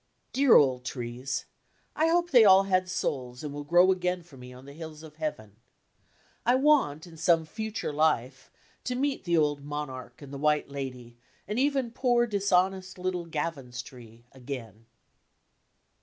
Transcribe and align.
Dear 0.33 0.55
old 0.55 0.83
trees! 0.83 1.45
I 1.95 2.07
hope 2.07 2.31
they 2.31 2.43
all 2.43 2.63
had 2.63 2.89
souls 2.89 3.43
and 3.43 3.53
will 3.53 3.63
grow 3.63 3.91
again 3.91 4.23
for 4.23 4.35
me 4.35 4.51
on 4.51 4.65
the 4.65 4.73
hills 4.73 5.03
of 5.03 5.17
Heaven. 5.17 5.57
I 6.43 6.55
want, 6.55 7.05
in 7.05 7.17
some 7.17 7.45
future 7.45 7.93
life, 7.93 8.49
to 8.85 8.95
meet 8.95 9.25
the 9.25 9.37
old 9.37 9.63
"Monarch" 9.63 10.19
and 10.23 10.33
the 10.33 10.39
"White 10.39 10.69
Lady," 10.69 11.19
and 11.47 11.59
even 11.59 11.91
poor, 11.91 12.25
dishonest 12.25 12.97
litde 12.97 13.29
"Gavin's 13.29 13.83
tree" 13.83 14.25
again. 14.31 14.87